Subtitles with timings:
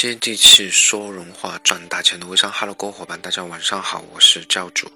[0.00, 4.90] 接地气说人话赚大钱的微商，Hello，各位伙伴，大家晚上好，我是教主。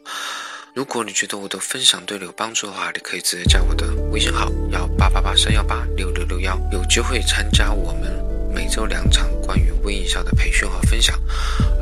[0.73, 8.11] 如果你觉得我的分享对你有帮助的话，你可以直接加我的微信号幺八八八三幺八六六六幺，有机会参加我们
[8.55, 11.21] 每周两场关于微营销的培训和分享。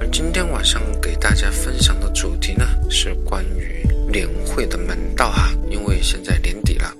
[0.00, 6.92] 而今天晚上给大家分享的主题呢，是关于年会的门道哈，因为现在年底了，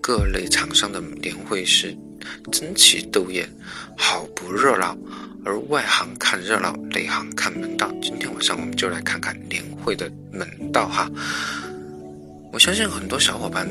[0.00, 1.92] 各类厂商的年会是
[2.52, 3.48] 争奇斗艳，
[3.96, 4.96] 好不热闹。
[5.44, 7.92] 而外行看热闹，内行看门道。
[8.00, 11.10] 今天晚上我们就来看看年会的门道哈。
[12.52, 13.68] 我相信很多小伙伴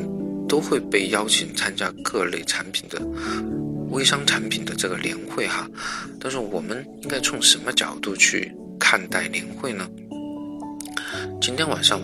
[0.48, 3.02] 都会被邀请参加各类产品的
[3.90, 5.68] 微商产品的这个年会哈。
[6.20, 9.90] 但是我们应该从什么角度去看待年会呢？
[11.42, 12.00] 今天晚上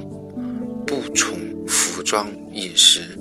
[0.88, 3.18] 不从服装、饮食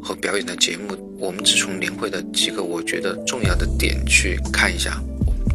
[0.00, 4.98] 和表演的节目，我们只从年会的几个我觉得重要的点去看一下。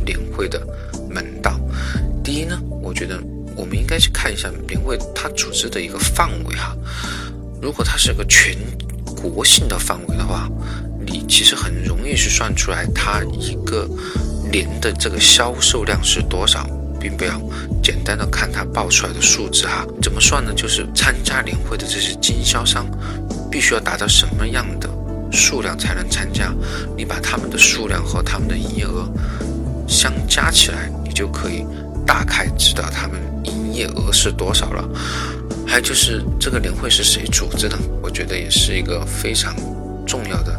[0.06, 0.62] 年会的
[1.10, 1.60] 门道，
[2.24, 3.20] 第一呢，我觉得
[3.56, 6.78] 我们应该去看一下年会它组织的一个范围哈。
[7.60, 8.56] 如果它是个全
[9.16, 10.48] 国性的范围的话，
[11.04, 13.90] 你其实很容易去算出来它一个
[14.52, 16.70] 年的这个销售量是多少，
[17.00, 17.42] 并不要
[17.82, 19.84] 简单的看它报出来的数字哈。
[20.04, 20.54] 怎么算呢？
[20.54, 22.86] 就是参加年会的这些经销商，
[23.50, 24.88] 必须要达到什么样的
[25.32, 26.54] 数量才能参加？
[26.96, 29.10] 你把他们的数量和他们的营业额。
[29.88, 31.64] 相加起来，你就可以
[32.08, 34.84] 大概知道他们营业额是多少了。
[35.68, 39.56] 还有就是这个年会是谁组织的，我觉得也是一个非常
[40.08, 40.58] 重要的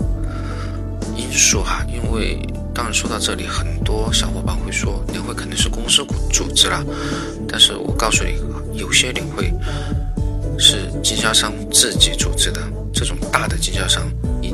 [1.17, 1.85] 因素哈。
[1.89, 2.39] 因为
[2.73, 6.85] 当然说到这里，很多小伙伴会说年会肯定是公司组织了，
[7.49, 8.39] 但是我告诉你，
[8.79, 9.53] 有些年会
[10.57, 12.61] 是经销商自己组织的，
[12.93, 14.03] 这种大的经销商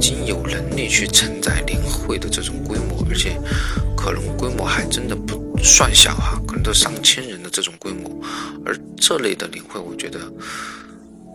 [0.03, 3.41] 经有能力去承载年会的这种规模，而且。
[3.95, 8.11] 可能规模还真的不算小哈，可能都上千人的这种规模，
[8.67, 10.19] 而这类的年会，我觉得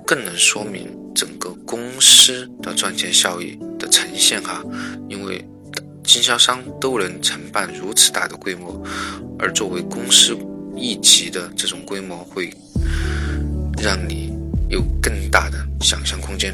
[0.06, 4.62] 更能说明整个公司的赚钱效益的呈现哈，
[5.08, 5.41] 因为
[6.03, 8.84] 经销商都能承办如此大的规模，
[9.40, 10.38] 而作为公司
[10.75, 12.53] 一级的这种规模，会
[13.81, 14.34] 让你
[14.68, 16.53] 有更大的想象空间。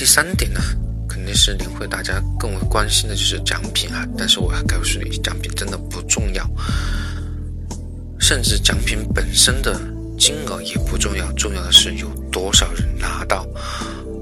[0.00, 0.60] 第三点呢？
[1.06, 4.02] 肯定是年会，大家更为关心的就是奖品啊！
[4.16, 6.50] 但是我要告诉你，奖品真的不重要，
[8.18, 9.78] 甚至奖品本身的
[10.18, 13.46] 金额也不重要，重要的是有多少人拿到，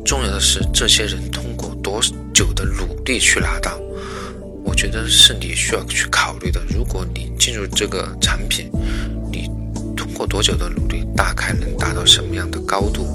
[0.04, 2.00] 重要的是这些人通过多
[2.34, 3.78] 久的努力去拿到。
[4.64, 6.60] 我觉得是你需要去考虑的。
[6.74, 8.68] 如果你进入这个产品，
[9.30, 9.48] 你
[9.96, 13.06] 通过多久的努力，大概能达到什么样的高度？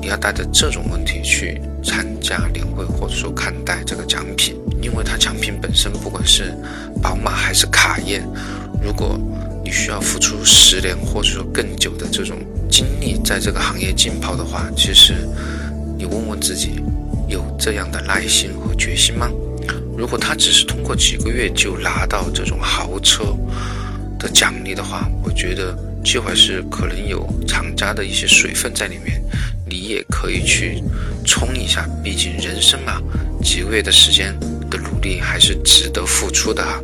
[0.00, 6.54] 你要带着这种问题去参加年会，或者说看待这个奖品，因为它奖品本身，不管是
[7.02, 8.26] 宝马还是卡宴，
[8.82, 9.20] 如果
[9.62, 12.38] 你需要付出十年或者说更久的这种
[12.70, 15.14] 精力在这个行业浸泡的话，其实
[15.98, 16.82] 你问问自己，
[17.28, 19.28] 有这样的耐心和决心吗？
[19.98, 23.36] 如果他只是通过几个月就拿到这种豪车
[24.18, 29.22] 的奖励的话，我觉得这还是可能有厂家的一些水分在里面。
[29.70, 30.82] 你也可以去
[31.24, 33.00] 冲一下，毕竟人生嘛，
[33.40, 34.36] 几个月的时间
[34.68, 36.82] 的努力还是值得付出的哈。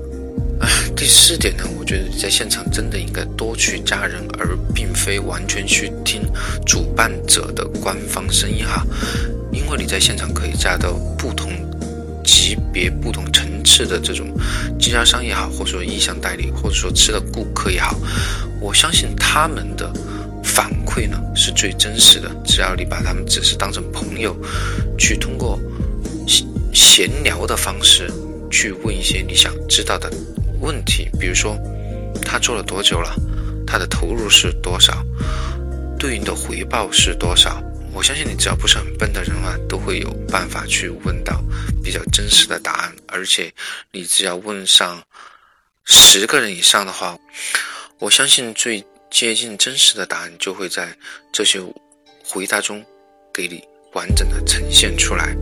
[0.61, 6.23] 啊，第四点呢，我觉得在现场真的应该多去加人，而并非完全去听
[6.65, 8.87] 主办者的官方声音哈。
[9.53, 11.51] 因为你在现场可以加到不同
[12.25, 14.29] 级别、不同层次的这种
[14.79, 17.99] 经销商也好，或者说意向代理，或者说吃的顾客也好，
[18.61, 19.93] 我相信他们的。
[20.57, 24.35] 反馈呢是最真实的，只要你把他们只是当成朋友，
[24.97, 25.61] 去通过
[26.73, 28.11] 闲聊的方式
[28.51, 30.11] 去问一些你想知道的
[30.63, 31.59] 问题，比如说
[32.23, 33.15] 他做了多久了，
[33.67, 35.05] 他的投入是多少，
[35.99, 37.63] 对应的回报是多少，
[37.93, 41.45] 我相信你只要不是很笨的人啊，都会有办法去问到
[41.85, 43.53] 比较真实的答案，而且
[43.93, 45.03] 你只要问上
[45.85, 47.19] 十个人以上的话，
[47.99, 48.83] 我相信最。
[49.11, 50.95] 接近真实的答案就会在
[51.33, 51.61] 这些
[52.25, 52.85] 回答中
[53.33, 53.63] 给你
[53.93, 55.37] 完整的呈现出来。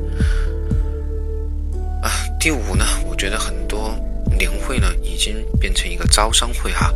[2.02, 3.96] 啊，第五呢，我觉得很多
[4.38, 6.92] 年会呢已经变成一个招商会哈，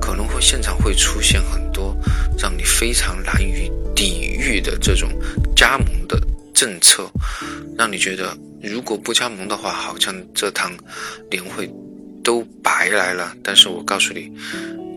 [0.00, 1.96] 可能会现场会出现很多
[2.36, 5.08] 让你非常难以抵御的这种
[5.54, 6.20] 加盟的
[6.52, 7.08] 政策，
[7.78, 10.76] 让你觉得如果不加盟的话，好像这趟
[11.30, 11.70] 年会
[12.24, 13.34] 都白来了。
[13.42, 14.30] 但是我告诉你。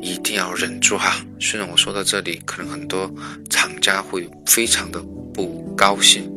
[0.03, 1.25] 一定要忍住哈！
[1.39, 3.09] 虽然我说到这里，可能很多
[3.49, 5.01] 厂家会非常的
[5.33, 6.29] 不高兴，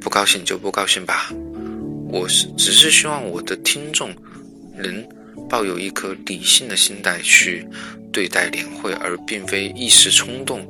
[0.00, 1.28] 不高兴就不高兴吧。
[2.08, 4.14] 我是只是希望我的听众
[4.76, 5.04] 能
[5.48, 7.66] 抱有一颗理性的心态去
[8.12, 10.64] 对待年会，而并非一时冲动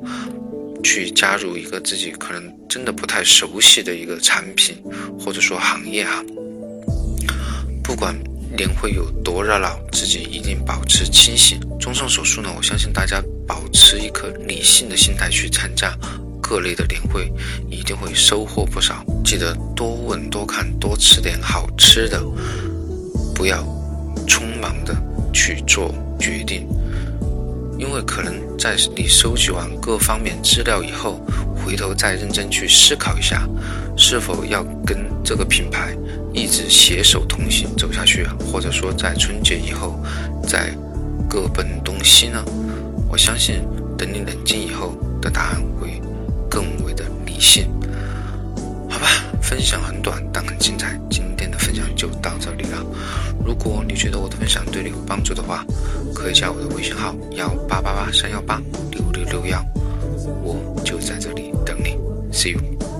[0.83, 4.81] 去加入一个自己可能真的不太熟悉的一个产品
[5.19, 6.23] 或者说行业哈。
[7.83, 8.15] 不管
[8.55, 11.59] 年会有多热闹，自己一定保持清醒。
[11.79, 15.93] 综上所述呢，我相信大家保持一颗理性的心态去参加
[16.41, 17.31] 各类的年会，
[17.69, 19.05] 一定会收获不少。
[19.23, 22.21] 记得多问、多看、多吃点好吃的，
[23.35, 23.63] 不要。
[24.25, 24.95] 匆忙的
[25.33, 26.65] 去做决定，
[27.77, 31.19] 因为可能在你收集完各方面资料以后，
[31.65, 33.47] 回头再认真去思考一下，
[33.97, 35.95] 是否要跟这个品牌
[36.33, 39.99] 一直携手同行走下去，或者说在春节以后
[40.47, 40.73] 再
[41.29, 42.43] 各奔东西呢？
[43.09, 43.61] 我相信，
[43.97, 46.01] 等你冷静以后的答案会
[46.49, 47.69] 更为的理性。
[48.89, 49.07] 好吧，
[49.41, 50.99] 分享很短，但很精彩。
[51.09, 52.85] 今天的分享就到这里了。
[53.45, 55.65] 如果你觉得我的分享对你有帮助的话，
[56.13, 58.61] 可以加我的微信号幺八八八三幺八
[58.91, 59.63] 六六六幺，
[60.25, 61.97] 我就在这里等你
[62.31, 62.92] ，See you。